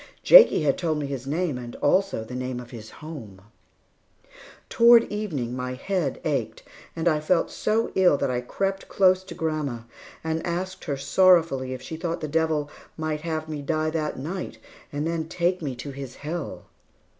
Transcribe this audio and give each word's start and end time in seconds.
Jakie 0.23 0.63
had 0.63 0.79
told 0.79 0.97
me 0.97 1.05
his 1.05 1.27
name 1.27 1.59
and 1.59 1.75
also 1.75 2.23
the 2.23 2.33
name 2.33 2.59
of 2.59 2.71
his 2.71 2.89
home. 2.89 3.39
Toward 4.67 5.03
evening, 5.11 5.55
my 5.55 5.75
head 5.75 6.19
ached, 6.25 6.63
and 6.95 7.07
I 7.07 7.19
felt 7.19 7.51
so 7.51 7.91
ill 7.93 8.17
that 8.17 8.31
I 8.31 8.41
crept 8.41 8.89
close 8.89 9.23
to 9.23 9.35
grandma 9.35 9.81
and 10.23 10.43
asked 10.43 10.89
sorrowfully 10.97 11.73
if 11.75 11.83
she 11.83 11.97
thought 11.97 12.19
the 12.19 12.27
devil 12.27 12.67
meant 12.97 13.19
to 13.19 13.25
have 13.27 13.47
me 13.47 13.61
die 13.61 13.91
that 13.91 14.17
night, 14.17 14.57
and 14.91 15.05
then 15.05 15.27
take 15.29 15.61
me 15.61 15.75
to 15.75 15.91
his 15.91 16.15
hell. 16.15 16.65